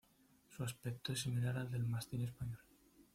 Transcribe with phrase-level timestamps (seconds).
[0.49, 2.57] Su aspecto es similar al del mastín español.